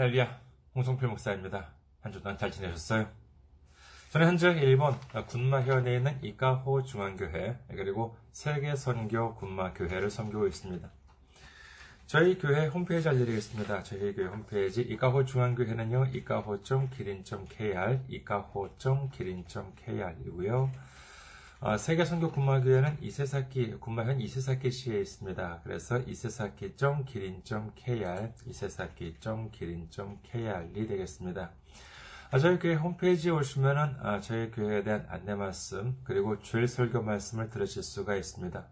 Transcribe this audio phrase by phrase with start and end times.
[0.00, 0.40] 할렐루야,
[0.74, 1.74] 홍성필 목사입니다.
[2.00, 3.06] 한 주 동안 잘 지내셨어요?
[4.08, 4.94] 저는 현재 일본
[5.26, 10.90] 군마현에 있는 이카호 중앙교회 그리고 세계선교 군마교회를 섬기고 있습니다.
[12.06, 13.82] 저희 교회 홈페이지 알려드리겠습니다.
[13.82, 20.70] 저희 교회 홈페이지 이카호 중앙교회는요, 이카호.기린.kr, 이카호.기린.kr이고요.
[21.62, 25.60] 어, 세계 선교 군마교회는 이세사키, 군마현 이세사키시에 있습니다.
[25.62, 31.50] 그래서 이세사키.기린.kr, 이세사키.기린.kr이 되겠습니다.
[32.30, 37.50] 아, 저희 교회 홈페이지에 오시면은 아, 저희 교회에 대한 안내 말씀 그리고 주일 설교 말씀을
[37.50, 38.66] 들으실 수가 있습니다.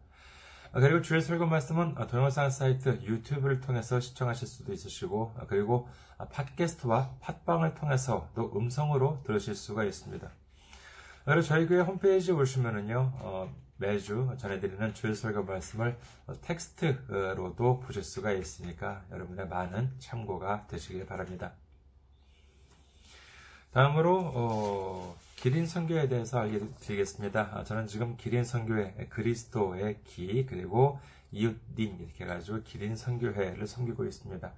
[0.73, 5.91] 아, 그리고 주일 설교 말씀은 동영상 사이트 유튜브를 통해서 시청하실 수도 있으시고 그리고
[6.30, 10.30] 팟캐스트와 팟빵을 통해서도 음성으로 들으실 수가 있습니다.
[11.28, 15.95] 그리고 저희 교회 홈페이지에 오시면은요, 어, 매주 전해드리는 주일 설교 말씀을
[16.41, 21.52] 텍스트로도 보실 수가 있으니까 여러분의 많은 참고가 되시길 바랍니다.
[23.75, 27.50] 다음으로 어, 기린 선교에 대해서 알려드리겠습니다.
[27.53, 30.98] 아, 저는 지금 기린 선교회 그리스도의 기 그리고
[31.33, 34.53] 이웃님 이렇게 해가지고 기린 선교회를 섬기고 있습니다.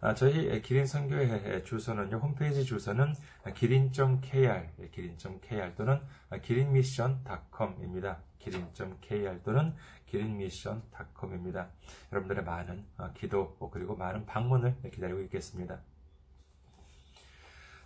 [0.00, 3.14] 아, 저희 기린 선교회 주소는요, 홈페이지 주소는
[3.54, 6.00] 기린.kr, 기린.kr 또는
[6.42, 8.18] 기린미션.com입니다.
[8.38, 9.74] 기린.kr 또는
[10.06, 11.68] 기린미션.com입니다.
[12.12, 15.80] 여러분들의 많은 아, 기도 그리고 많은 방문을 기다리고 있겠습니다.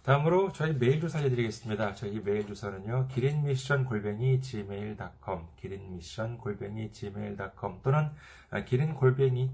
[0.03, 1.95] 다음으로 저희 메일 주소 알려드리겠습니다.
[1.95, 8.11] 저희 메일 주소는요, 기린미션 골뱅이 gmail.com, 기린미션 골뱅이 gmail.com 또는
[8.67, 9.51] 기린 골뱅이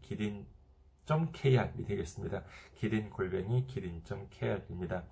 [0.00, 0.46] 기린
[1.10, 2.44] 기린.kr이 되겠습니다.
[2.76, 5.02] 기린 골뱅이 기린.kr입니다.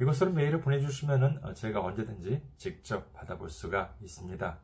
[0.00, 4.58] 이것으로 메일을 보내주시면 어, 제가 언제든지 직접 받아볼 수가 있습니다.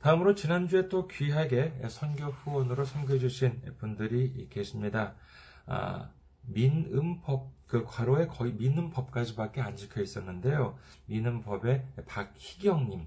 [0.00, 5.14] 다음으로 지난주에 또 귀하게 선교 후원으로 섬겨주신 분들이 계십니다.
[5.66, 6.10] 아,
[6.42, 10.78] 민음법, 그 괄호에 거의 민음법까지밖에 안 적혀 있었는데요.
[11.06, 13.06] 민음법의 박희경님,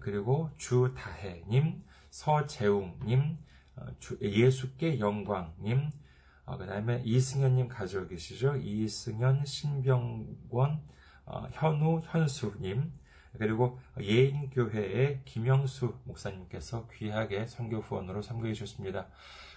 [0.00, 3.38] 그리고 주다혜님, 서재웅님,
[3.76, 3.86] 어,
[4.20, 5.90] 예수께 영광님,
[6.46, 8.56] 어, 그 다음에 이승현님 가지고 계시죠?
[8.56, 10.80] 이승현, 신병권,
[11.26, 12.92] 어, 현우, 현수님,
[13.38, 19.08] 그리고 예인교회의 김영수 목사님께서 귀하게 선교 후원으로 섬겨 주셨습니다.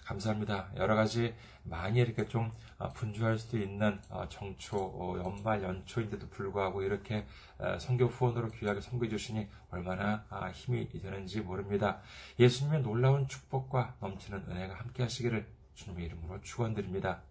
[0.10, 0.72] 감사합니다.
[0.76, 2.52] 여러 가지 많이 이렇게 좀
[2.96, 4.00] 분주할 수도 있는
[4.30, 7.28] 정초, 연말 연초인데도 불구하고 이렇게
[7.80, 12.00] 선교 후원으로 귀하게 섬겨 주시니 얼마나 힘이 되는지 모릅니다.
[12.40, 17.22] 예수님의 놀라운 축복과 넘치는 은혜가 함께 하시기를 주님의 이름으로 축원드립니다.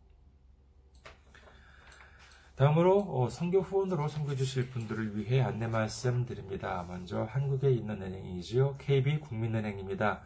[2.55, 6.85] 다음으로 선교 후원으로 섬겨 주실 분들을 위해 안내 말씀드립니다.
[6.87, 8.77] 먼저 한국에 있는 은행이지요.
[8.79, 10.23] KB 국민은행입니다.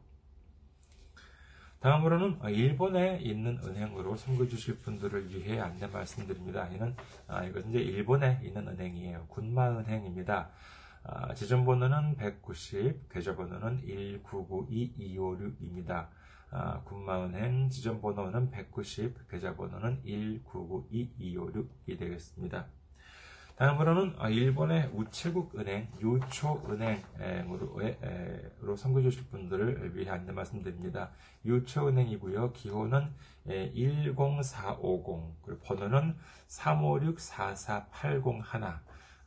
[1.79, 6.67] 다음으로는 일본에 있는 은행으로 섬겨주실 분들을 위해 안내 말씀드립니다.
[6.69, 6.94] 이는,
[7.28, 9.28] 아, 이것은 이제 일본에 있는 은행이에요.
[9.28, 10.50] 군마은행입니다.
[11.03, 13.84] 아, 지점번호는 190, 계좌번호는
[14.23, 16.09] 1992256입니다.
[16.51, 22.67] 아, 군마은행 지점번호는 190, 계좌번호는 1992256이 되겠습니다.
[23.57, 27.79] 다음으로는 아, 일본의 우체국은행, 유초은행으로
[28.75, 31.11] 선거주실 분들을 위해 안내 말씀드립니다.
[31.45, 32.51] 유초은행이고요.
[32.51, 33.13] 기호는
[33.45, 36.17] 10450, 그리고 번호는
[36.47, 38.79] 356-44801,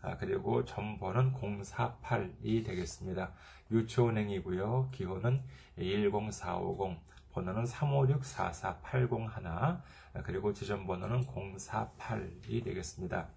[0.02, 3.32] 아, 그리고 전번은 048이 되겠습니다.
[3.70, 4.90] 유초은행이고요.
[4.92, 5.42] 기호는
[5.78, 6.98] 10450,
[7.32, 9.80] 번호는 356-44801,
[10.24, 13.28] 그리고 지점 번호는 048이 되겠습니다.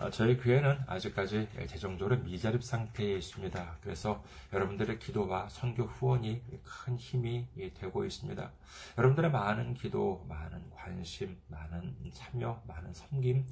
[0.00, 3.76] 어, 저희 교회는 아직까지 재정적으로 미자립 상태에 있습니다.
[3.82, 8.50] 그래서 여러분들의 기도와 선교 후원이 큰 힘이 되고 있습니다.
[8.96, 13.44] 여러분들의 많은 기도, 많은 관심, 많은 참여, 많은 섬김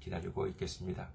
[0.00, 1.08] 기다리고 있겠습니다.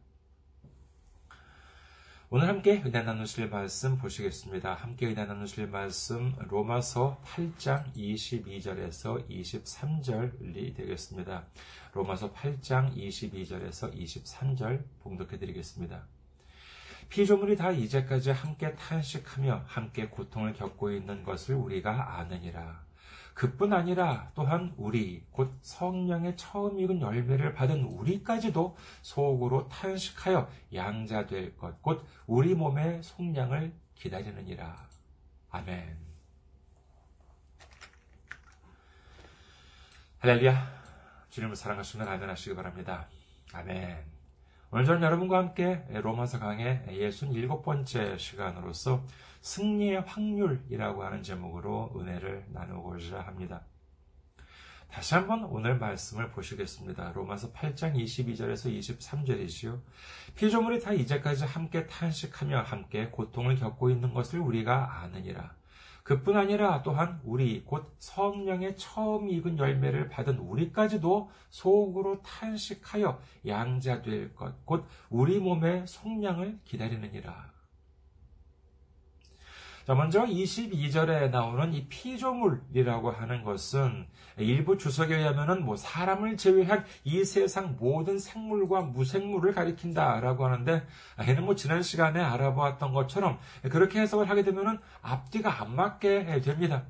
[2.30, 4.74] 오늘 함께 은혜 나누실 말씀 보시겠습니다.
[4.74, 11.46] 함께 은혜 나누실 말씀 로마서 8장 22절에서 23절이 되겠습니다.
[11.94, 16.04] 로마서 8장 22절에서 23절 봉독해 드리겠습니다.
[17.08, 22.87] 피조물이 다 이제까지 함께 탄식하며 함께 고통을 겪고 있는 것을 우리가 아느니라.
[23.38, 31.56] 그뿐 아니라 또한 우리 곧 성령의 처음 익은 열매를 받은 우리까지도 속으로 탄식하여 양자 될
[31.56, 34.76] 것 곧 우리 몸의 속량을 기다리느니라.
[35.52, 35.98] 아멘.
[40.18, 40.78] 할렐루야.
[41.30, 43.08] 주님을 사랑하시면 아멘 하시기 바랍니다.
[43.54, 44.04] 아멘.
[44.72, 49.06] 오늘 저는 여러분과 함께 로마서 강의 67번째 시간으로서
[49.42, 53.64] 승리의 확률이라고 하는 제목으로 은혜를 나누고자 합니다.
[54.92, 57.12] 다시 한번 오늘 말씀을 보시겠습니다.
[57.14, 59.80] 로마서 8장 22절에서 23절이지요.
[60.36, 65.56] 피조물이 다 이제까지 함께 탄식하며 함께 고통을 겪고 있는 것을 우리가 아느니라.
[66.04, 74.66] 그뿐 아니라 또한 우리 곧 성령의 처음 익은 열매를 받은 우리까지도 속으로 탄식하여 양자될 것,
[74.66, 77.57] 곧 우리 몸의 속량을 기다리느니라.
[79.88, 84.06] 자, 먼저 22절에 나오는 이 피조물이라고 하는 것은
[84.38, 90.86] 일부 주석에 의하면은 뭐 사람을 제외한 이 세상 모든 생물과 무생물을 가리킨다라고 하는데
[91.26, 93.40] 얘는 뭐 지난 시간에 알아보았던 것처럼
[93.72, 96.84] 그렇게 해석을 하게 되면은 앞뒤가 안 맞게 됩니다.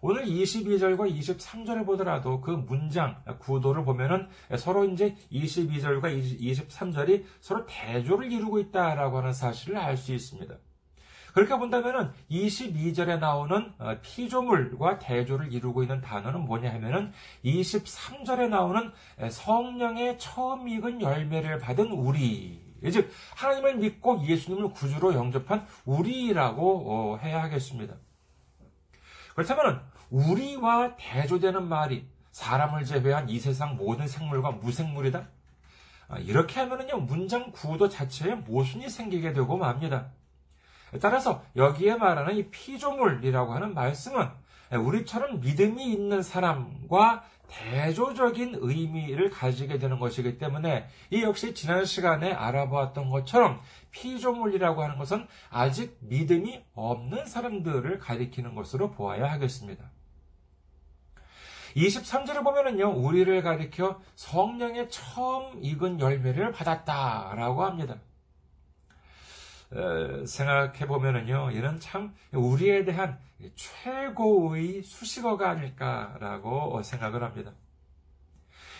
[0.00, 4.26] 오늘 22절과 23절을 보더라도 그 문장, 구도를 보면은
[4.58, 10.56] 서로 이제 22절과 23절이 서로 대조를 이루고 있다라고 하는 사실을 알 수 있습니다.
[11.36, 17.12] 그렇게 본다면은 22절에 나오는 어, 피조물과 대조를 이루고 있는 단어는 뭐냐 하면은
[17.44, 18.90] 23절에 나오는
[19.30, 22.58] 성령의 처음 익은 열매를 받은 우리.
[22.90, 27.96] 즉, 하나님을 믿고 예수님을 구주로 영접한 우리라고 어, 해야 하겠습니다.
[29.34, 35.28] 그렇다면 우리와 대조되는 말이 사람을 제외한 이 세상 모든 생물과 무생물이다?
[36.08, 40.12] 아, 이렇게 하면은요, 문장 구도 자체에 모순이 생기게 되고 맙니다.
[41.00, 44.28] 따라서 여기에 말하는 이 피조물이라고 하는 말씀은
[44.72, 53.10] 우리처럼 믿음이 있는 사람과 대조적인 의미를 가지게 되는 것이기 때문에 이 역시 지난 시간에 알아보았던
[53.10, 53.60] 것처럼
[53.92, 59.90] 피조물이라고 하는 것은 아직 믿음이 없는 사람들을 가리키는 것으로 보아야 하겠습니다.
[61.76, 67.96] 23절을 보면은요, 우리를 가리켜 성령의 처음 익은 열매를 받았다라고 합니다.
[70.26, 73.18] 생각해 보면은요, 이는 참 우리에 대한
[73.54, 77.52] 최고의 수식어가 아닐까라고 생각을 합니다.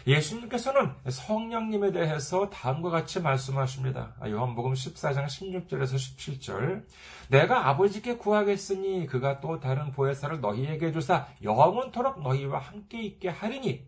[0.07, 4.15] 예수님께서는 성령님에 대해서 다음과 같이 말씀하십니다.
[4.25, 6.85] 요한복음 14장 16절에서 17절.
[7.29, 13.85] 내가 아버지께 구하겠으니 그가 또 다른 보혜사를 너희에게 주사 영원토록 너희와 함께 있게 하리니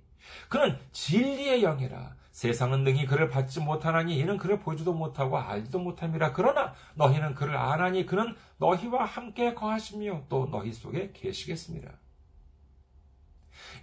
[0.49, 6.35] 그는 진리의 영이라 세상은 능히 그를 받지 못하나니 이는 그를 보지도 못하고 알지도 못함이라.
[6.35, 11.91] 그러나 너희는 그를 아나니 그는 너희와 함께 거하시며 또 너희 속에 계시겠습니다.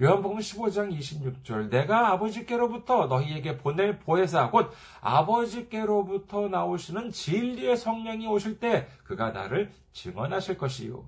[0.02, 4.72] 요한복음 15장 26절 내가 아버지께로부터 너희에게 보낼 보혜사 곧
[5.02, 11.04] 아버지께로부터 나오시는 진리의 성령이 오실 때 그가 나를 증언하실 것이요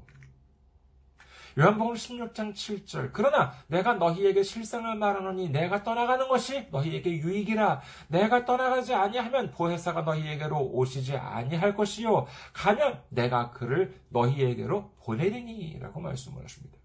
[1.57, 3.09] 요한복음 16장 7절.
[3.13, 7.81] 그러나 내가 너희에게 실상을 말하노니 내가 떠나가는 것이 너희에게 유익이라.
[8.09, 12.27] 내가 떠나가지 아니하면 보혜사가 너희에게로 오시지 아니할 것이요.
[12.53, 16.77] 가면 내가 그를 너희에게로 보내리니라고 말씀을 하십니다.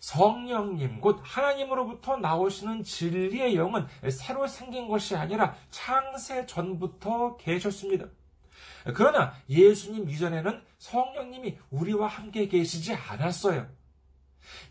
[0.00, 8.06] 성령님, 곧 하나님으로부터 나오시는 진리의 영은 새로 생긴 것이 아니라 창세 전부터 계셨습니다.
[8.94, 13.66] 그러나 예수님 이전에는 성령님이 우리와 함께 계시지 않았어요.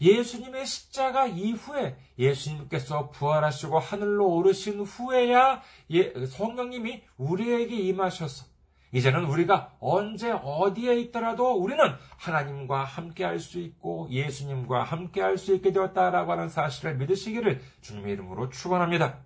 [0.01, 8.46] 예수님의 십자가 이후에 예수님께서 부활하시고 하늘로 오르신 후에야 예, 성령님이 우리에게 임하셔서
[8.94, 11.82] 이제는 우리가 언제 어디에 있더라도 우리는
[12.17, 18.13] 하나님과 함께 할 수 있고 예수님과 함께 할 수 있게 되었다라고 하는 사실을 믿으시기를 주님의
[18.13, 19.20] 이름으로 축원합니다.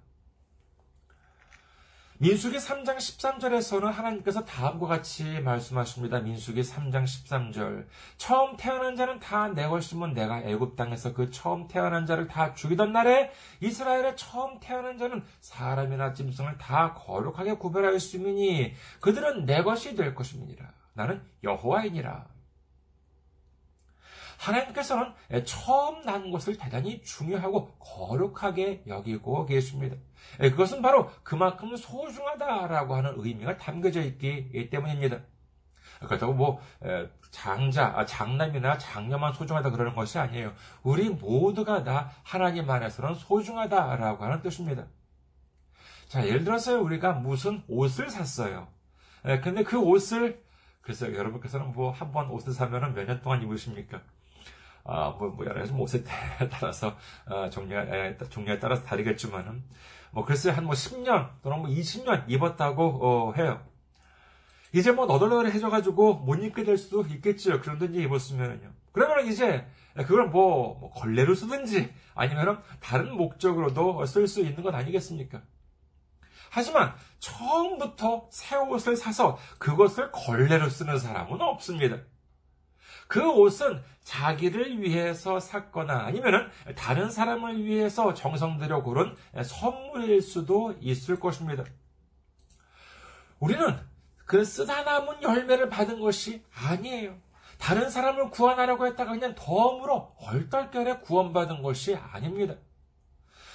[2.25, 6.21] 민수기 3장 13절에서는 하나님께서 다음과 같이 말씀하십니다.
[6.21, 7.85] 민수기 3장 13절.
[8.17, 12.93] 처음 태어난 자는 다 내 것이면 내가 애굽 땅에서 그 처음 태어난 자를 다 죽이던
[12.93, 17.57] 날에 이스라엘의 처음 태어난 자는 사람이나 짐승을 다 거룩하게
[17.95, 20.73] 있으니 그들은 내 것이 될 것입니다.
[20.93, 22.25] 나는 여호와이니라.
[24.45, 25.13] 하나님께서는
[25.45, 29.95] 처음 난 것을 대단히 중요하고 거룩하게 여기고 계십니다.
[30.39, 35.19] 그것은 바로 그만큼 소중하다라고 하는 의미가 담겨져 있기 때문입니다.
[35.99, 36.61] 그렇다고 뭐
[37.31, 40.53] 장자, 아, 장남이나 장녀만 소중하다 그러는 것이 아니에요.
[40.83, 44.85] 우리 모두가 다 하나님 안에서는 소중하다라고 하는 뜻입니다.
[46.07, 48.67] 자, 예를 들어서 우리가 무슨 옷을 샀어요.
[49.43, 50.43] 근데 그 옷을
[50.81, 54.01] 그래서 여러분께서는 뭐 한 번 옷을 사면은 몇 년 동안 입으십니까?
[54.85, 56.03] 아, 뭐, 뭐, 여러 가지 옷에
[56.51, 59.63] 따라서, 어, 종류에, 종류에 따라서 다르겠지만은,
[60.11, 63.65] 뭐, 글쎄, 한 뭐 10년, 또는 뭐 20년 입었다고, 어, 해요.
[64.73, 67.61] 이제 뭐 너덜너덜 해져가지고 못 입게 될 수도 있겠지요.
[67.61, 68.71] 그런 듯이 입었으면요.
[68.91, 69.65] 그러면 이제,
[69.95, 75.41] 그걸 뭐, 뭐 걸레로 쓰든지 아니면 다른 목적으로도 쓸 수 있는 것 아니겠습니까?
[76.51, 81.97] 하지만 처음부터 새 옷을 사서 그것을 걸레로 쓰는 사람은 없습니다.
[83.07, 91.19] 그 옷은 자기를 위해서 샀거나 아니면 다른 사람을 위해서 정성 들여 고른 선물일 수도 있을
[91.19, 91.65] 것입니다.
[93.39, 93.79] 우리는
[94.25, 97.17] 그 쓰다 남은 열매를 받은 것이 아니에요.
[97.57, 102.55] 다른 사람을 구원하려고 했다가 그냥 덤으로 얼떨결에 구원받은 것이 아닙니다.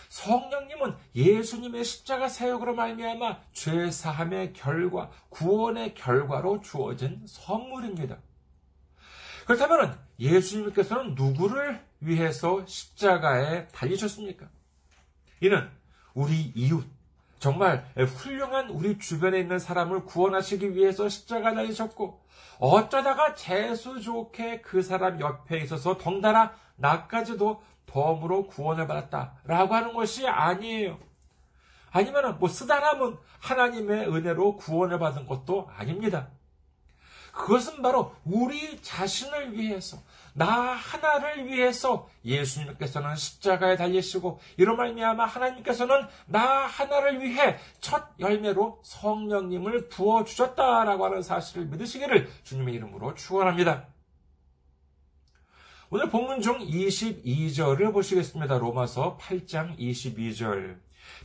[0.08, 8.18] 성령님은 예수님의 십자가 사역으로 말미암아 죄 사함의 결과, 구원의 결과로 주어진 선물입니다.
[9.46, 14.46] 그렇다면 예수님께서는 누구를 위해서 십자가에 달리셨습니까?
[15.40, 15.68] 이는
[16.14, 16.86] 우리 이웃,
[17.38, 22.20] 정말 훌륭한 우리 주변에 있는 사람을 구원하시기 위해서 십자가 달리셨고,
[22.58, 30.98] 어쩌다가 재수 좋게 그 사람 옆에 있어서 덩달아 나까지도 덤으로 구원을 받았다라고 하는 것이 아니에요.
[31.90, 36.28] 아니면 뭐 쓰다람은 하나님의 은혜로 구원을 받은 것도 아닙니다.
[37.32, 39.98] 그것은 바로 우리 자신을 위해서,
[40.34, 49.88] 나 하나를 위해서 예수님께서는 십자가에 달리시고 이로 말미암아 하나님께서는 나 하나를 위해 첫 열매로 성령님을
[49.88, 53.86] 부어 주셨다라고 하는 사실을 믿으시기를 주님의 이름으로 축원합니다.
[55.92, 58.58] 오늘 본문 중 22절을 보시겠습니다.
[58.58, 60.78] 로마서 8장 22절.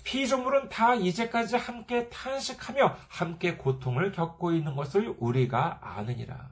[0.04, 6.50] 피조물은 다 이제까지 함께 탄식하며 함께 고통을 겪고 있는 것을 우리가 아느니라.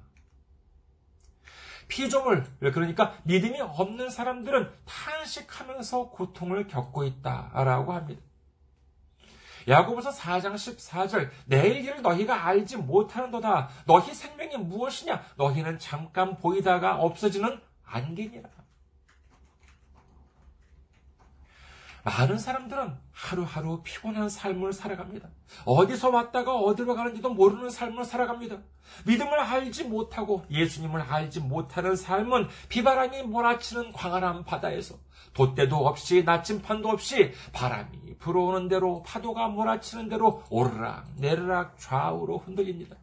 [1.88, 8.22] 피조물, 그러니까 믿음이 없는 사람들은 탄식하면서 고통을 겪고 있다라고 합니다.
[9.68, 13.70] 야고보서 4장 14절 내일 일을 너희가 알지 못하는도다.
[13.86, 15.24] 너희 생명이 무엇이냐?
[15.38, 18.50] 너희는 잠깐 보이다가 없어지는 안개니라.
[22.04, 25.30] 많은 사람들은 하루하루 피곤한 삶을 살아갑니다.
[25.64, 28.58] 어디서 왔다가 어디로 가는지도 모르는 삶을 살아갑니다.
[29.06, 34.96] 믿음을 알지 못하고 예수님을 알지 못하는 삶은 비바람이 몰아치는 광활한 바다에서
[35.34, 42.98] 돛대도 없이 나침판도 없이 바람이 불어오는 대로 파도가 몰아치는 대로 오르락 내르락 좌우로 흔들립니다.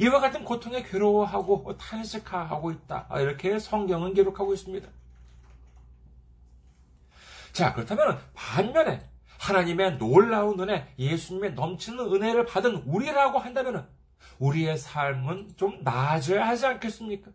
[0.00, 3.06] 이와 같은 고통에 괴로워하고 탄식하고 있다.
[3.20, 4.88] 이렇게 성경은 기록하고 있습니다.
[7.54, 9.08] 자, 그렇다면 반면에
[9.38, 13.88] 하나님의 놀라운 은혜, 예수님의 넘치는 은혜를 받은 우리라고 한다면
[14.40, 17.30] 우리의 삶은 좀 나아져야 하지 않겠습니까?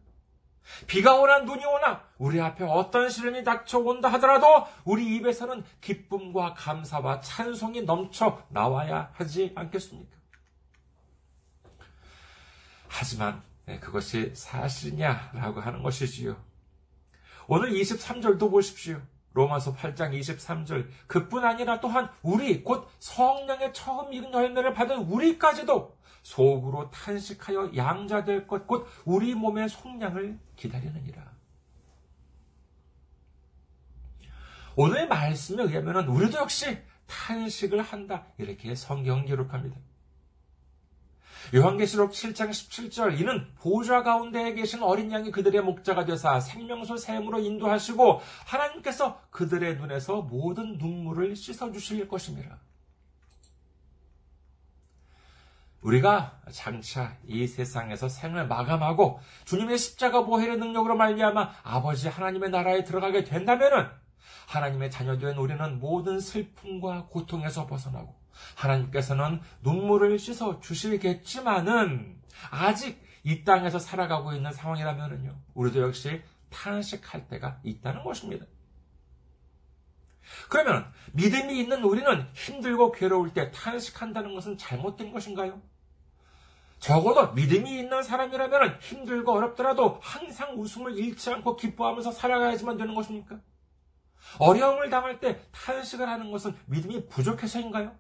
[0.88, 7.84] 비가 오나 눈이 오나 우리 앞에 어떤 시련이 닥쳐온다 하더라도 우리 입에서는 기쁨과 감사와 찬송이
[7.84, 10.18] 넘쳐 나와야 하지 않겠습니까?
[12.90, 16.36] 하지만 네, 그것이 사실이냐라고 하는 것이지요.
[17.48, 19.02] 오늘 23절도 보십시오.
[19.40, 26.90] 로마서 8장 23절 그뿐 아니라 또한 우리 곧 성령의 처음 익은 열매를 받은 우리까지도 속으로
[26.92, 31.30] 탄식하여 양자될 것 곧 우리 몸의 속량을 기다리느니라.
[34.76, 36.78] 오늘 말씀에 의하면 우리도 역시
[37.08, 39.78] 탄식을 한다 이렇게 성경 기록합니다.
[41.54, 48.22] 요한계시록 7장 17절 이는 보좌 가운데에 계신 어린 양이 그들의 목자가 되사 생명수 샘으로 인도하시고
[48.46, 52.60] 하나님께서 그들의 눈에서 모든 눈물을 씻어 주실 것입니다.
[55.82, 63.24] 우리가 장차 이 세상에서 생을 마감하고 주님의 십자가 보혈의 능력으로 말미암아 아버지 하나님의 나라에 들어가게
[63.24, 63.88] 된다면은
[64.48, 68.19] 하나님의 자녀된 우리는 모든 슬픔과 고통에서 벗어나고
[68.56, 72.20] 하나님께서는 눈물을 씻어 주시겠지만은
[72.52, 75.36] 아직 이 땅에서 살아가고 있는 상황이라면은요.
[75.54, 78.46] 우리도 역시 탄식할 때가 있다는 것입니다.
[80.48, 85.62] 그러면 믿음이 있는 우리는 힘들고 괴로울 때 탄식한다는 것은 잘못된 것인가요?
[86.80, 93.40] 적어도 믿음이 있는 사람이라면 힘들고 어렵더라도 항상 웃음을 잃지 않고 기뻐하면서 살아가야지만 되는 것입니까?
[94.40, 97.96] 어려움을 당할 때 탄식을 하는 것은 믿음이 부족해서인가요?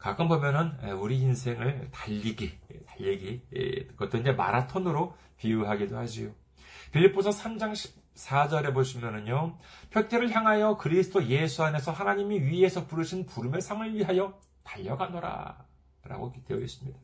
[0.00, 6.32] 가끔 보면은 우리 인생을 달리기, 달리기, 그것도 이제 마라톤으로 비유하기도 하지요.
[6.92, 7.72] 빌립보서 3장
[8.14, 9.58] 14절에 보시면은요,
[9.90, 15.66] 벽태를 향하여 그리스도 예수 안에서 하나님이 위에서 부르신 부름의 상을 위하여 달려가노라.
[16.04, 16.98] 라고 되어 있습니다.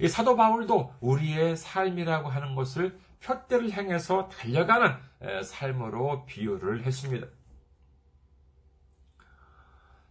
[0.00, 4.96] 이 사도 바울도 우리의 삶이라고 하는 것을 표대를 향해서 달려가는
[5.42, 7.26] 삶으로 비유를 했습니다.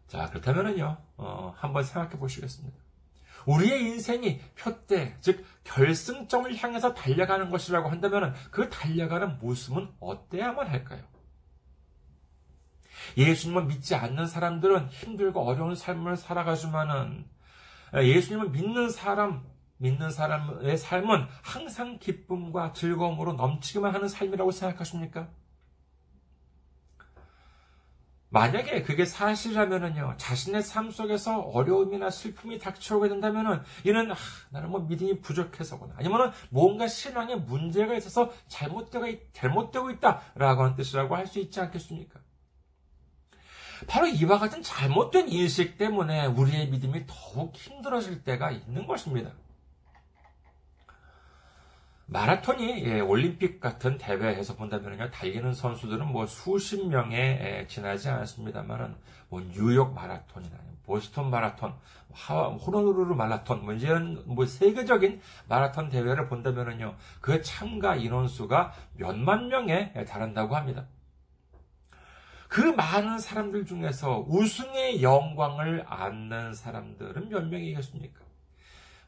[0.09, 2.77] 자, 그렇다면은요, 어, 한번 생각해 보시겠습니다.
[3.45, 11.03] 우리의 인생이 표대, 즉 결승점을 향해서 달려가는 것이라고 한다면 그 달려가는 모습은 어때야만 할까요?
[13.17, 17.25] 예수님을 믿지 않는 사람들은 힘들고 어려운 삶을 살아가지만은
[17.93, 19.45] 예수님을 믿는 사람,
[19.77, 25.29] 믿는 사람의 삶은 항상 기쁨과 즐거움으로 넘치기만 하는 삶이라고 생각하십니까?
[28.31, 34.15] 만약에 그게 사실이라면요, 자신의 삶 속에서 어려움이나 슬픔이 닥쳐오게 된다면은, 이는, 아,
[34.51, 41.15] 나는 뭐 믿음이 부족해서거나, 아니면은 뭔가 신앙에 문제가 있어서 잘못되고, 잘못되고 있다 라고 하는 뜻이라고
[41.15, 42.19] 할 수 있지 않겠습니까?
[43.87, 49.31] 바로 이와 같은 잘못된 인식 때문에 우리의 믿음이 더욱 힘들어질 때가 있는 것입니다.
[52.11, 58.95] 마라톤이 예, 올림픽 같은 대회에서 본다면요 달리는 선수들은 뭐 수십 명에 예, 지나지 않습니다만은
[59.29, 61.75] 뭐 뉴욕 마라톤이나 보스턴 마라톤,
[62.27, 70.55] 호노루루 마라톤 뭐 이런 뭐 세계적인 마라톤 대회를 본다면은요 그 참가 인원수가 몇만 명에 달한다고
[70.55, 70.87] 합니다.
[72.47, 78.19] 그 많은 사람들 중에서 우승의 영광을 안는 사람들은 몇 명이겠습니까?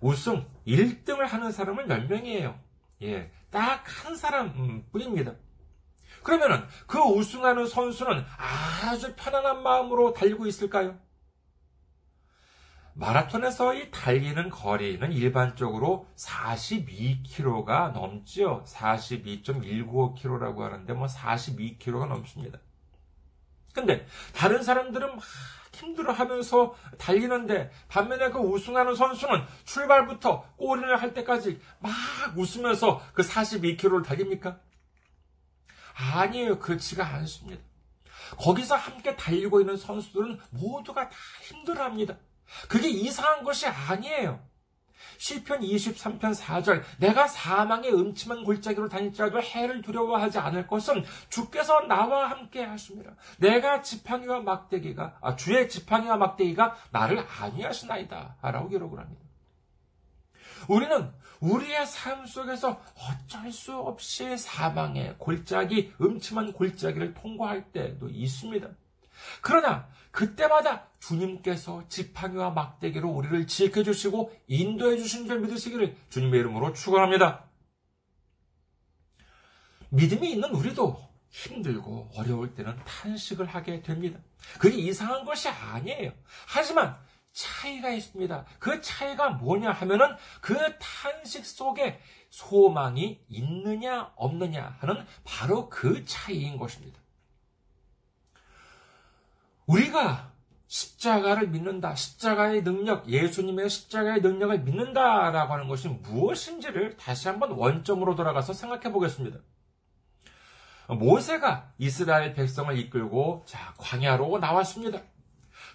[0.02, 2.71] 우승 1등을 하는 사람은 몇 명이에요?
[3.02, 5.34] 예, 딱 한 사람 음, 뿐입니다.
[6.24, 11.00] 그러면은 그 우승하는 선수는 아주 편안한 마음으로 달리고 있을까요?
[12.94, 18.64] 마라톤에서 이 달리는 거리는 일반적으로 42km가 넘지요.
[18.66, 22.60] 42.195km라고 하는데 뭐 42km가 넘습니다.
[23.74, 25.24] 근데 다른 사람들은 막
[25.74, 31.92] 힘들어 하면서 달리는데 반면에 그 우승하는 선수는 출발부터 골인을 할 때까지 막
[32.36, 34.60] 웃으면서 그 42km를 달립니까?
[35.94, 36.60] 아니에요.
[36.60, 37.62] 그렇지가 않습니다.
[38.38, 42.18] 거기서 함께 달리고 있는 선수들은 모두가 다 힘들어 합니다.
[42.68, 44.40] 그게 이상한 것이 아니에요.
[45.18, 52.64] 시편 23편 4절 내가 사망의 음침한 골짜기로 다닐지라도 해를 두려워하지 않을 것은 주께서 나와 함께
[52.64, 53.12] 하십니다.
[53.38, 59.22] 내가 지팡이와 막대기가 아, 주의 지팡이와 막대기가 나를 안위하시나이다 라고 기록을 합니다.
[60.68, 68.70] 우리는 우리의 삶 속에서 어쩔 수 없이 사망의 골짜기, 음침한 골짜기를 통과할 때도 있습니다.
[69.42, 77.46] 그러나 그때마다 주님께서 지팡이와 막대기로 우리를 지켜주시고 인도해 주신 줄 믿으시기를 주님의 이름으로 축원합니다.
[79.90, 84.20] 믿음이 있는 우리도 힘들고 어려울 때는 탄식을 하게 됩니다.
[84.60, 86.12] 그게 이상한 것이 아니에요.
[86.48, 86.98] 하지만
[87.32, 88.46] 차이가 있습니다.
[88.60, 97.00] 그 차이가 뭐냐 하면은 그 탄식 속에 소망이 있느냐 없느냐 하는 바로 그 차이인 것입니다.
[99.66, 100.32] 우리가
[100.68, 101.96] 십자가를 믿는다.
[101.96, 109.40] 십자가의 능력, 예수님의 십자가의 능력을 믿는다라고 하는 것이 무엇인지를 다시 한번 원점으로 돌아가서 생각해 보겠습니다.
[110.88, 115.02] 모세가 이스라엘 백성을 이끌고 자 광야로 나왔습니다.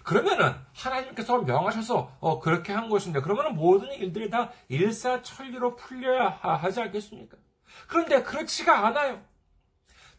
[0.03, 7.37] 그러면은 하나님께서 명하셔서 어, 그렇게 한 것인데 그러면은 모든 일들이 다 일사천리로 풀려야 하지 않겠습니까?
[7.87, 9.21] 그런데 그렇지가 않아요.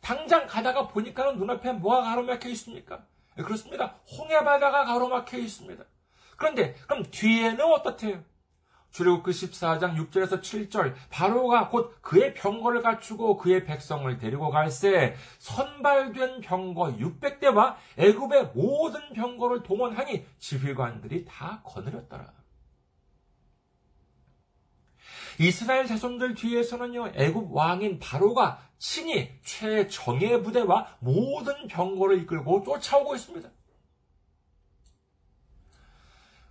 [0.01, 3.05] 당장 가다가 보니까는 눈앞에 뭐가 가로막혀 있습니까?
[3.39, 3.95] 네, 그렇습니다.
[4.19, 5.85] 홍해바다가 가로막혀 있습니다.
[6.37, 8.25] 그런데 그럼 뒤에는 어떻대요?
[8.91, 16.97] 출애굽그 14장 6절에서 7절 바로가 곧 그의 병거를 갖추고 그의 백성을 데리고 갈새 선발된 병거
[16.97, 22.33] 600대와 애굽의 모든 병거를 동원하니 지휘관들이 다 거느렸더라.
[25.39, 33.51] 이스라엘 자손들 뒤에서는요, 애굽 왕인 바로가 친히 최정예 부대와 모든 병거를 이끌고 쫓아오고 있습니다.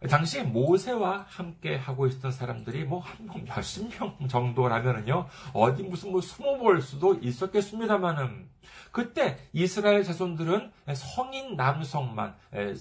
[0.09, 6.83] 당시 모세와 함께 하고 있었던 사람들이 뭐한 몇십 명 정도라면은요, 어디 무슨 뭐 숨어 볼
[6.83, 8.47] 수도 있었겠습니다만은,
[8.91, 12.35] 그때 이스라엘 자손들은 성인 남성만,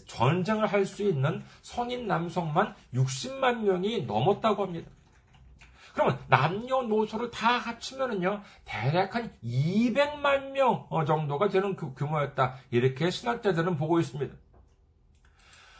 [0.06, 4.90] 전쟁을 할 수 있는 성인 남성만 60만 명이 넘었다고 합니다.
[5.96, 12.56] 그러면 남녀노소를 다 합치면은요, 대략 한 200만 명 정도가 되는 그 규모였다.
[12.70, 14.34] 이렇게 신학자들은 보고 있습니다.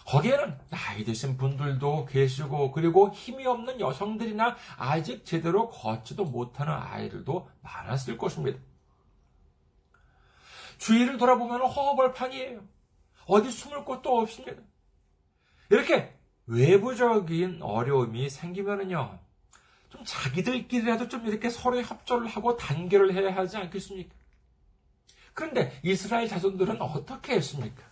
[0.07, 8.17] 거기에는 나이 드신 분들도 계시고, 그리고 힘이 없는 여성들이나 아직 제대로 걷지도 못하는 아이들도 많았을
[8.17, 8.59] 것입니다.
[10.79, 12.63] 주위를 돌아보면 허허벌판이에요.
[13.27, 14.63] 어디 숨을 곳도 없습니다.
[15.69, 19.26] 이렇게 외부적인 어려움이 생기면은요,
[19.89, 24.15] 좀 자기들끼리라도 좀 이렇게 서로 협조를 하고 단결을 해야 하지 않겠습니까?
[25.35, 27.83] 그런데 이스라엘 자손들은 어떻게 했습니까?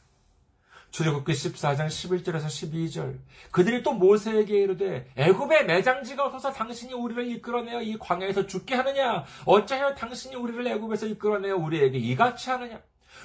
[0.94, 3.18] 출애굽기 14장 11절에서 12절.
[3.50, 9.24] 그들이 또 모세에게 이르되 애굽의 매장지가 없어서 당신이 우리를 이끌어내어 이 광야에서 죽게 하느냐?
[9.44, 12.80] 어찌하여 당신이 우리를 애굽에서 이끌어내어 우리에게 이같이 하느냐?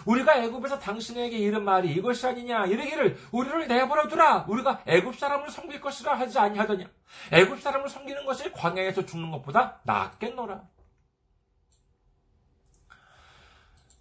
[0.06, 5.82] 우리가 애굽에서 당신에게 이른 말이 이것이 아니냐 이르기를 우리를 내버려 두라 우리가 애굽 사람을 섬길
[5.82, 6.86] 것이라 하지 아니하더냐
[7.32, 10.62] 애굽 사람을 섬기는 것이 광야에서 죽는 것보다 낫겠노라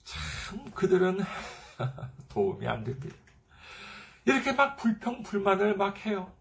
[0.04, 1.18] 참 그들은
[2.28, 3.16] 도움이 안 됩니다.
[4.24, 6.32] 이렇게 막 불평 불만을 막 해요.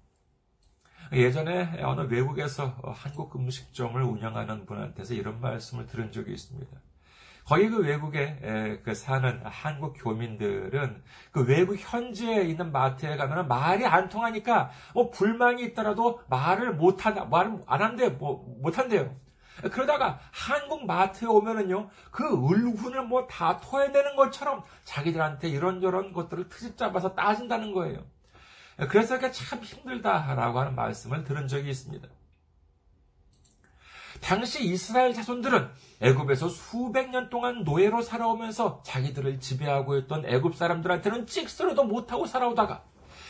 [1.12, 6.78] 예전에 어느 외국에서 한국 음식점을 운영하는 분한테서 이런 말씀을 들은 적이 있습니다.
[7.48, 14.10] 거기 그 외국에 그 사는 한국 교민들은 그 외국 현지에 있는 마트에 가면 말이 안
[14.10, 19.16] 통하니까 뭐 불만이 있더라도 말을 못한다, 말을 안 한대, 뭐, 못한대요.
[19.72, 27.16] 그러다가 한국 마트에 오면은요, 그 을훈을 뭐 다 토해내는 것처럼 자기들한테 이런저런 것들을 트집 잡아서
[27.16, 28.06] 따진다는 거예요.
[28.90, 32.08] 그래서 이게 참 힘들다라고 하는 말씀을 들은 적이 있습니다.
[34.22, 35.70] 당시 이스라엘 자손들은
[36.02, 42.84] 애굽에서 수백 년 동안 노예로 살아오면서 자기들을 지배하고 있던 애굽 사람들한테는 찍소리도 못하고 살아오다가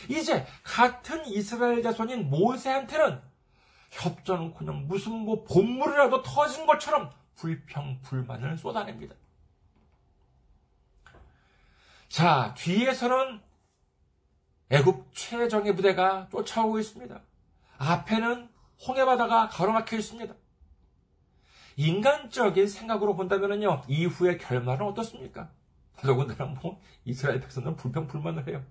[0.08, 3.20] 이제 같은 이스라엘 자손인 모세한테는
[3.90, 9.14] 협전은그냥 무슨 뭐 본물이라도 터진 것처럼 불평 불만을 쏟아냅니다.
[12.08, 13.40] 자 뒤에서는
[14.70, 17.20] 애굽 최정예 부대가 쫓아오고 있습니다.
[17.78, 18.48] 앞에는
[18.86, 20.34] 홍해바다가 가로막혀 있습니다.
[21.78, 25.48] 인간적인 생각으로 본다면요 이후의 결말은 어떻습니까?
[26.02, 28.62] 더군다나 뭐 이스라엘 백성들은 불평불만을 해요.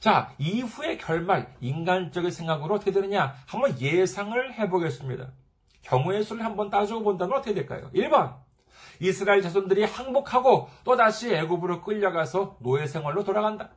[0.00, 3.34] 자, 이후의 결말, 인간적인 생각으로 어떻게 되느냐?
[3.46, 5.32] 한번 예상을 해보겠습니다.
[5.82, 7.90] 경우의 수를 한번 따지고 본다면 어떻게 될까요?
[7.94, 8.36] 1번.
[9.00, 13.70] 이스라엘 자손들이 항복하고 또다시 애굽으로 끌려가서 노예 생활로 돌아간다.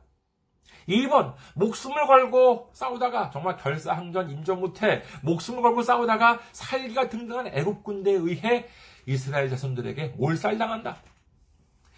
[0.88, 1.34] 2번.
[1.54, 8.68] 목숨을 걸고 싸우다가 정말 결사항전 인정 못해 목숨을 걸고 싸우다가 살기가 등등한 애굽 군대에 의해
[9.06, 10.96] 이스라엘 자손들에게 몰살당한다.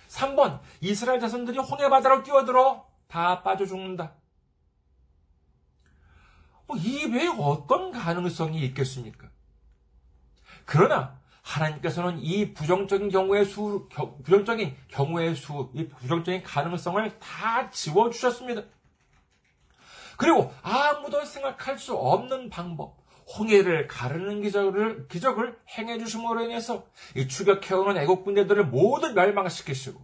[0.08, 0.60] 3번.
[0.80, 4.12] 이스라엘 자손들이 홍해 바다로 뛰어들어 다 빠져 죽는다.
[6.66, 9.28] 뭐, 이 외에 어떤 가능성이 있겠습니까?
[10.64, 13.88] 그러나, 하나님께서는 이 부정적인 경우의 수,
[14.24, 18.62] 부정적인 경우의 수, 이 부정적인 가능성을 다 지워주셨습니다.
[20.16, 22.96] 그리고 아무도 생각할 수 없는 방법,
[23.38, 26.84] 홍해를 가르는 기적을, 기적을 행해 주심으로 인해서
[27.16, 30.00] 이 추격해오는 애국 군대들을 모두 멸망시키시고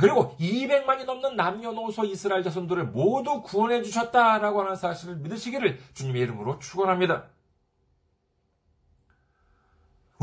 [0.00, 7.28] 그리고 200만이 넘는 남녀노소 이스라엘 자손들을 모두 구원해 주셨다라고 하는 사실을 믿으시기를 주님의 이름으로 축원합니다.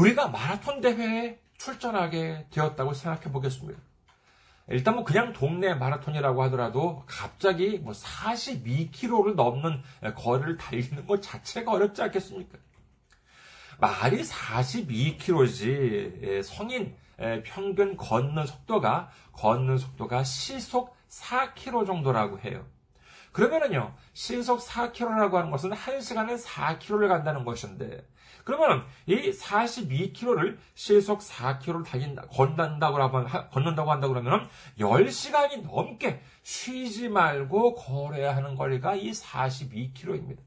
[0.01, 3.79] 우리가 마라톤 대회에 출전하게 되었다고 생각해 보겠습니다.
[4.69, 9.83] 일단 뭐 그냥 동네 마라톤이라고 하더라도 갑자기 뭐 42km를 넘는
[10.15, 12.57] 거리를 달리는 것 자체가 어렵지 않겠습니까?
[13.79, 16.95] 말이 42km지 성인
[17.43, 22.65] 평균 걷는 속도가 걷는 속도가 시속 4km 정도라고 해요.
[23.33, 28.03] 그러면은요, 시속 4km라고 하는 것은 1시간에 4km를 간다는 것인데,
[28.43, 34.47] 그러면 이 42km를 시속 4km를 달린다, 걷는다고 하면, 걷는다고 한다고 그러면
[34.79, 40.39] 10시간이 넘게 쉬지 말고 걸어야 하는 거리가 이 42km입니다.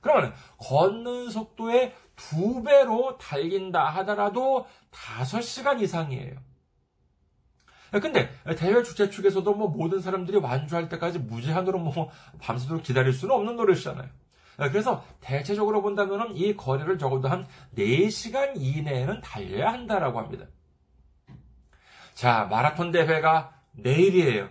[0.00, 6.34] 그러면 걷는 속도의 두 배로 달린다 하더라도 5시간 이상이에요.
[8.00, 13.56] 근데 대회 주최 측에서도 뭐 모든 사람들이 완주할 때까지 무제한으로 뭐 밤새도록 기다릴 수는 없는
[13.56, 14.08] 노릇이잖아요.
[14.56, 20.46] 그래서 대체적으로 본다면 이 거리를 적어도 한 4시간 이내에는 달려야 한다라고 합니다.
[22.14, 24.48] 자, 마라톤 대회가 내일이에요.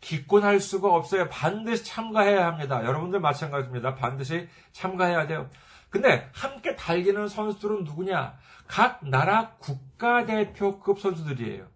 [0.00, 1.28] 기권할 수가 없어요.
[1.28, 2.84] 반드시 참가해야 합니다.
[2.84, 3.94] 여러분들 마찬가지입니다.
[3.94, 5.50] 반드시 참가해야 돼요.
[5.90, 8.38] 근데 함께 달리는 선수들은 누구냐?
[8.66, 11.66] 각 나라 국가대표급 선수들이에요.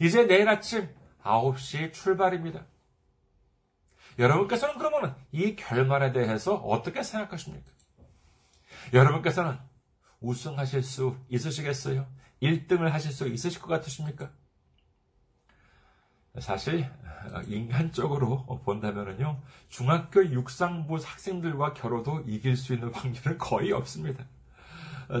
[0.00, 0.88] 이제 내일 아침
[1.22, 2.64] 9시 출발입니다.
[4.18, 7.70] 여러분께서는 그러면 이 결말에 대해서 어떻게 생각하십니까?
[8.92, 9.58] 여러분께서는
[10.20, 12.06] 우승하실 수 있으시겠어요?
[12.42, 14.30] 1등을 하실 수 있으실 것 같으십니까?
[16.38, 16.90] 사실
[17.46, 24.26] 인간적으로 본다면요 중학교 육상부 학생들과 겨뤄도 이길 수 있는 확률은 거의 없습니다.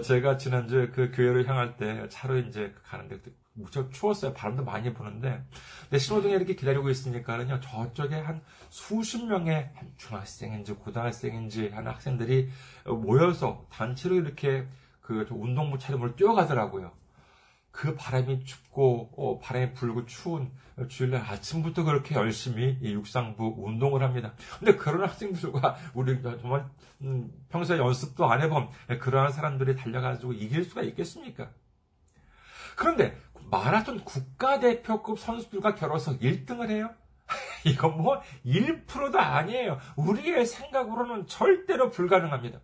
[0.04, 3.20] 제가 지난주에 그 교회를 향할 때 차로 이제 가는데
[3.56, 4.32] 무척 추웠어요.
[4.32, 5.42] 바람도 많이 부는데.
[5.82, 8.40] 근데 신호등에 이렇게 기다리고 있으니까는요, 저쪽에 한
[8.70, 12.50] 수십 명의 중학생인지 고등학생인지 하는 학생들이
[12.86, 14.66] 모여서 단체로 이렇게
[15.00, 16.92] 그 운동부 차림으로 뛰어가더라고요.
[17.70, 20.50] 그 바람이 춥고 어, 바람이 불고 추운
[20.88, 24.32] 주일날 아침부터 그렇게 열심히 육상부 운동을 합니다.
[24.58, 26.66] 근데 그런 학생들과 우리 정말
[27.02, 31.50] 음, 평소에 연습도 안 해본 그러한 사람들이 달려가지고 이길 수가 있겠습니까?
[32.76, 33.16] 그런데
[33.50, 36.90] 마라톤 국가대표급 선수들과 겨뤄서 1등을 해요?
[37.64, 39.78] 이건 뭐 1%도 아니에요.
[39.96, 42.60] 우리의 생각으로는 절대로 불가능합니다.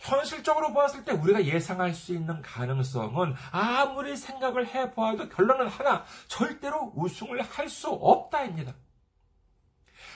[0.00, 7.40] 현실적으로 보았을 때 우리가 예상할 수 있는 가능성은 아무리 생각을 해보아도 결론은 하나, 절대로 우승을
[7.40, 8.74] 할 수 없다입니다.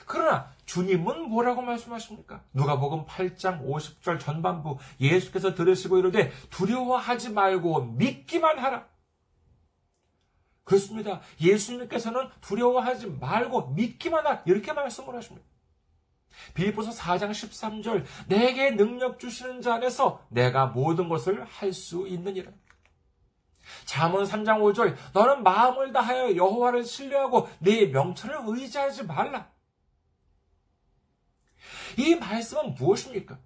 [0.09, 2.43] 그러나 주님은 뭐라고 말씀하십니까?
[2.55, 8.87] 누가복음 8장 50절 전반부 예수께서 들으시고 이르되 두려워하지 말고 믿기만 하라.
[10.65, 11.21] 그렇습니다.
[11.41, 14.43] 예수님께서는 두려워하지 말고 믿기만 하라.
[14.47, 15.47] 이렇게 말씀을 하십니다.
[16.55, 22.51] 빌보서 4장 13절 내게 능력 주시는 자 안에서 내가 모든 것을 할 수 있느니라.
[23.85, 29.51] 잠언 3장 5절 너는 마음을 다하여 여호와를 신뢰하고 네 명철을 의지하지 말라.
[31.97, 33.39] 이 말씀은 무엇입니까?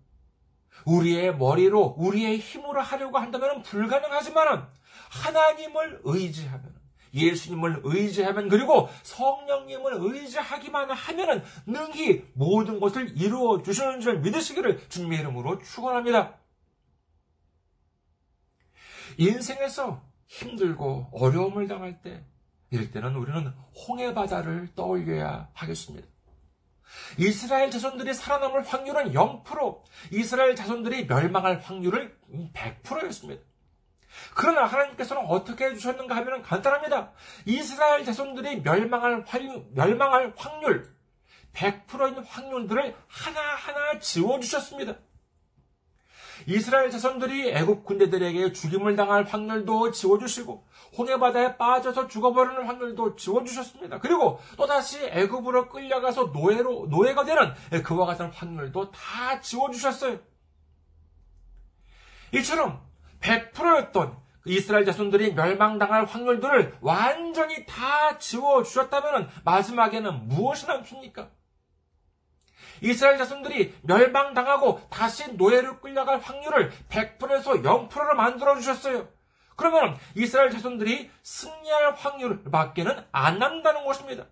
[0.85, 4.68] 우리의 머리로 우리의 힘으로 하려고 한다면 불가능하지만
[5.11, 6.82] 하나님을 의지하면
[7.14, 15.58] 예수님을 의지하면 그리고 성령님을 의지하기만 하면은 능히 모든 것을 이루어 주시는 줄 믿으시기를 주님의 이름으로
[15.58, 16.38] 축원합니다.
[19.18, 22.24] 인생에서 힘들고 어려움을 당할 때
[22.70, 23.52] 이럴 때는 우리는
[23.87, 26.08] 홍해 바다를 떠올려야 하겠습니다.
[27.18, 32.14] 이스라엘 자손들이 살아남을 확률은 0%, 이스라엘 자손들이 멸망할 확률은
[32.55, 33.42] 100%였습니다.
[34.35, 37.12] 그러나 하나님께서는 어떻게 해주셨는가 하면 간단합니다.
[37.46, 40.94] 이스라엘 자손들이 멸망할, 확률, 멸망할 확률,
[41.55, 44.96] 100%인 확률들을 하나하나 지워주셨습니다.
[46.46, 50.66] 이스라엘 자손들이 애국 군대들에게 죽임을 당할 확률도 지워주시고
[50.98, 54.00] 홍해 바다에 빠져서 죽어버리는 확률도 지워주셨습니다.
[54.00, 60.18] 그리고 또다시 애굽으로 끌려가서 노예로 노예가 되는 그와 같은 확률도 다 지워주셨어요.
[62.35, 62.81] 이처럼
[63.20, 71.31] 100%였던 이스라엘 자손들이 멸망당할 확률들을 완전히 다 지워주셨다면 마지막에는 무엇이 남습니까?
[72.82, 79.08] 이스라엘 자손들이 멸망당하고 다시 노예로 끌려갈 확률을 100%에서 0%로 만들어 주셨어요.
[79.56, 84.26] 그러면 이스라엘 자손들이 승리할 확률밖에는 안 남는다는 것입니다.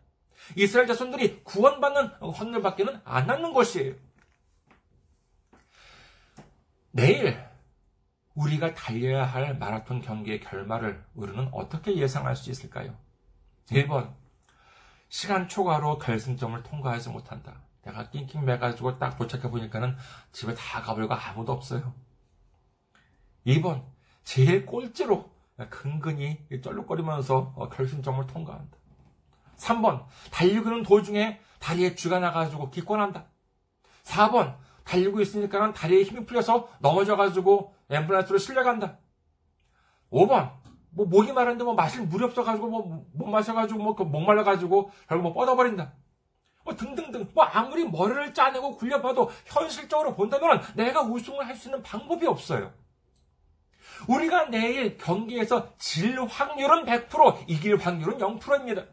[0.57, 3.95] 이스라엘 자손들이 구원받는 확률밖에는 안 남는 것이에요.
[6.93, 7.39] 내일
[8.35, 12.97] 우리가 달려야 할 마라톤 경기의 결말을 우리는 어떻게 예상할 수 있을까요?
[13.71, 14.13] 1번,
[15.09, 17.61] 시간 초과로 결승점을 통과하지 못한다.
[17.83, 19.97] 내가 낑낑 매가지고 딱 도착해 보니까는
[20.33, 21.95] 집에 다 가버리고 아무도 없어요.
[23.47, 23.85] 2번,
[24.23, 25.31] 제일 꼴찌로
[25.71, 28.77] 근근히 쩔룩거리면서 어, 결승점을 통과한다.
[29.57, 33.27] 3번, 달리기는 도중에 다리에 쥐가 나가지고 기권한다.
[34.05, 38.99] 4번, 달리고 있으니까는 다리에 힘이 풀려서 넘어져가지고 앰뷸런스로 실려간다.
[40.11, 40.59] 5번.
[40.93, 45.93] 뭐 목이 마른데 뭐 마실 물이 없어가지고 뭐 못 마셔가지고 뭐그 목말라가지고 결국 뭐 뻗어버린다.
[46.65, 47.29] 뭐 등등등.
[47.35, 52.73] 뭐 아무리 머리를 짜내고 굴려봐도 현실적으로 본다면 내가 우승을 할 수 있는 방법이 없어요.
[54.09, 58.87] 우리가 내일 경기에서 질 확률은 100%, 이길 확률은 0%입니다.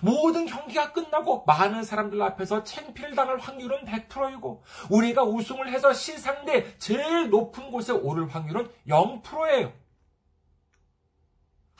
[0.00, 7.30] 모든 경기가 끝나고 많은 사람들 앞에서 챙피를 당할 확률은 100%이고 우리가 우승을 해서 시상대 제일
[7.30, 9.72] 높은 곳에 오를 확률은 0%예요.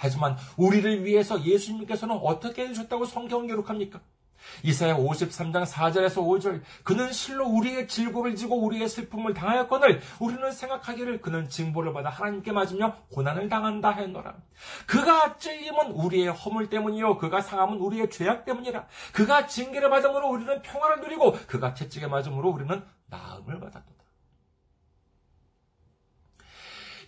[0.03, 4.01] 하지만 우리를 위해서 예수님께서는 어떻게 해주셨다고 성경을 기록합니까?
[4.65, 11.49] 이사야 53장 4절에서 5절 그는 실로 우리의 질고를 지고 우리의 슬픔을 당하였거늘 우리는 생각하기를 그는
[11.49, 14.35] 징보를 받아 하나님께 맞으며 고난을 당한다 했노라.
[14.89, 18.89] 그가 찔림은 우리의 허물 때문이요 그가 상함은 우리의 죄악 때문이라.
[19.13, 24.02] 그가 징계를 받음으로 우리는 평화를 누리고 그가 채찍에 맞음으로 우리는 나음을 받았도다.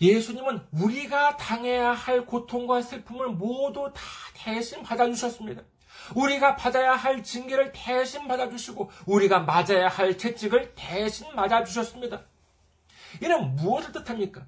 [0.00, 4.02] 예수님은 우리가 당해야 할 고통과 슬픔을 모두 다
[4.34, 5.62] 대신 받아주셨습니다.
[6.14, 12.22] 우리가 받아야 할 징계를 대신 받아주시고 우리가 맞아야 할 채찍을 대신 맞아주셨습니다.
[13.22, 14.46] 이는 무엇을 뜻합니까?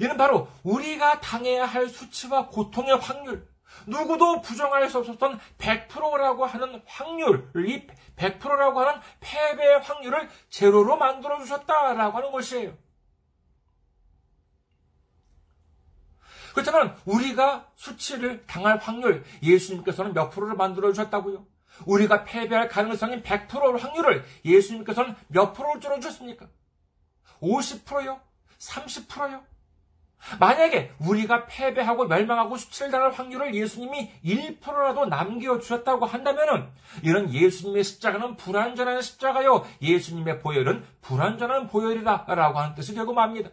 [0.00, 3.48] 이는 바로 우리가 당해야 할 수치와 고통의 확률,
[3.86, 12.18] 누구도 부정할 수 없었던 100%라고 하는 확률, 이 100%라고 하는 패배의 확률을 제로로 만들어 주셨다라고
[12.18, 12.76] 하는 것이에요.
[16.54, 21.44] 그렇다면 우리가 수치를 당할 확률 예수님께서는 몇 프로를 만들어 주셨다고요?
[21.86, 26.46] 우리가 패배할 가능성인 100% 확률을 예수님께서는 몇 프로를 줄여 주셨습니까?
[27.42, 28.20] 50%요?
[28.58, 29.42] 30%요.
[30.38, 38.36] 만약에 우리가 패배하고 멸망하고 수치를 당할 확률을 예수님이 1%라도 남겨 주셨다고 한다면 이런 예수님의 십자가는
[38.36, 39.66] 불완전한 십자가요.
[39.82, 43.50] 예수님의 보혈은 불완전한 보혈이다라고 하는 뜻이 되고 맙니다.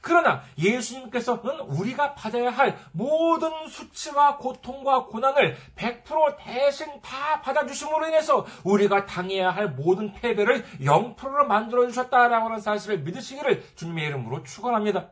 [0.00, 9.06] 그러나 예수님께서는 우리가 받아야 할 모든 수치와 고통과 고난을 100% 대신 다 받아주심으로 인해서 우리가
[9.06, 15.10] 당해야 할 모든 패배를 0%로 만들어 주셨다라고 하는 사실을 믿으시기를 주님의 이름으로 축원합니다.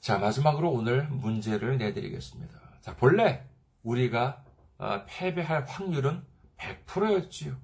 [0.00, 2.60] 자, 마지막으로 오늘 문제를 내드리겠습니다.
[2.80, 3.42] 자, 본래
[3.82, 4.44] 우리가
[4.76, 6.22] 어, 패배할 확률은
[6.58, 7.56] 100%였지요.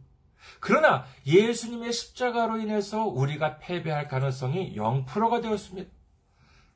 [0.61, 5.91] 그러나 예수님의 십자가로 인해서 우리가 패배할 가능성이 0%가 되었습니다.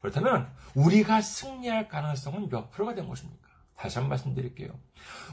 [0.01, 3.49] 그렇다면 우리가 승리할 가능성은 몇 프로가 된 것입니까?
[3.77, 4.79] 다시 한번 말씀드릴게요.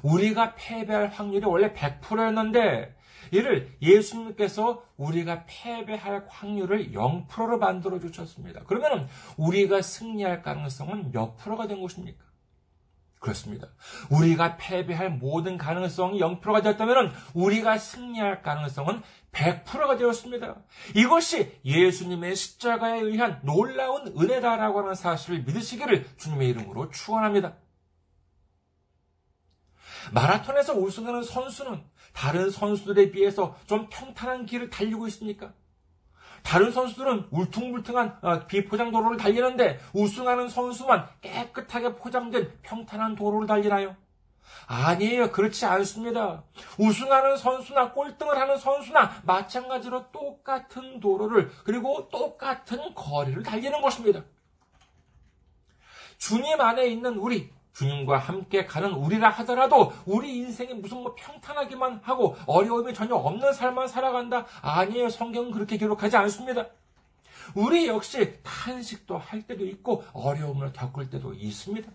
[0.01, 2.95] 우리가 패배할 확률이 원래 100%였는데
[3.31, 8.61] 이를 예수님께서 우리가 패배할 확률을 0%로 만들어 주셨습니다.
[8.65, 12.30] 그러면 우리가 승리할 가능성은 몇 프로가 된 것입니까?
[13.21, 13.67] 그렇습니다.
[14.09, 20.55] 우리가 패배할 모든 가능성이 0%가 되었다면 우리가 승리할 가능성은 100%가 되었습니다.
[20.95, 27.57] 이것이 예수님의 십자가에 의한 놀라운 은혜다라고 하는 사실을 믿으시기를 주님의 이름으로 축원합니다.
[30.13, 35.53] 마라톤에서 우승하는 선수는 다른 선수들에 비해서 좀 평탄한 길을 달리고 있습니까?
[36.43, 43.95] 다른 선수들은 울퉁불퉁한 어, 비포장 도로를 달리는데 우승하는 선수만 깨끗하게 포장된 평탄한 도로를 달리나요?
[44.67, 45.31] 아니에요.
[45.31, 46.43] 그렇지 않습니다.
[46.77, 54.23] 우승하는 선수나 꼴등을 하는 선수나 마찬가지로 똑같은 도로를 그리고 똑같은 거리를 달리는 것입니다.
[56.17, 62.35] 주님 안에 있는 우리, 주님과 함께 가는 우리라 하더라도 우리 인생이 무슨 뭐 평탄하기만 하고
[62.45, 64.45] 어려움이 전혀 없는 삶만 살아간다?
[64.61, 65.09] 아니에요.
[65.09, 66.67] 성경은 그렇게 기록하지 않습니다.
[67.55, 71.89] 우리 역시 탄식도 할 때도 있고 어려움을 겪을 때도 있습니다.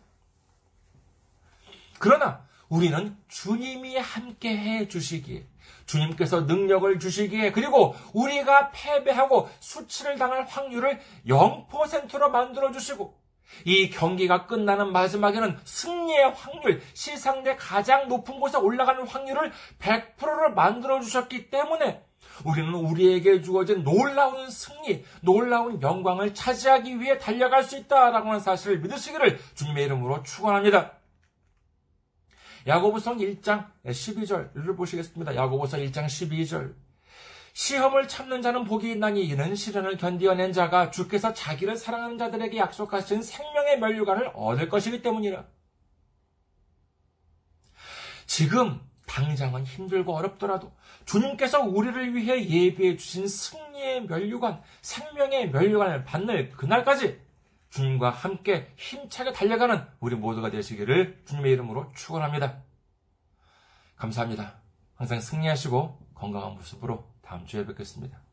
[1.99, 5.47] 그러나 우리는 주님이 함께 해 주시기에
[5.87, 13.26] 주님께서 능력을 주시기에 그리고 우리가 패배하고 수치를 당할 확률을 0%로 만들어 주시고
[13.65, 21.51] 이 경기가 끝나는 마지막에는 승리의 확률, 시상대 가장 높은 곳에 올라가는 확률을 100%를 만들어 주셨기
[21.51, 22.03] 때문에
[22.45, 29.39] 우리는 우리에게 주어진 놀라운 승리, 놀라운 영광을 차지하기 위해 달려갈 수 있다라고 하는 사실을 믿으시기를
[29.55, 30.93] 주님의 이름으로 축원합니다.
[32.67, 35.37] 야고보서 1장 12절을 보시겠습니다.
[35.37, 36.86] 야고보서 1장 12절.
[37.57, 43.79] 시험을 참는 자는 복이 있나니 이는 시련을 견디어낸 자가 주께서 자기를 사랑하는 자들에게 약속하신 생명의
[43.79, 45.43] 면류관을 얻을 것이기 때문이라.
[48.27, 50.71] 지금 당장은 힘들고 어렵더라도
[51.07, 57.19] 주님께서 우리를 위해 예비해 주신 승리의 면류관, 생명의 면류관을 받는 그날까지
[57.71, 62.63] 주님과 함께 힘차게 달려가는 우리 모두가 되시기를 주님의 이름으로 축원합니다.
[63.97, 64.61] 감사합니다.
[64.95, 68.26] 항상 승리하시고 건강한 모습으로 다음 주에 뵙겠습니다.